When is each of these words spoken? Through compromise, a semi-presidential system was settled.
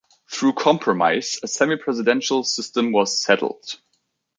Through 0.31 0.53
compromise, 0.53 1.37
a 1.43 1.47
semi-presidential 1.47 2.43
system 2.43 2.91
was 2.91 3.21
settled. 3.21 3.79